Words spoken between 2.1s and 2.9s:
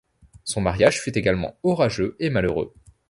et malheureux.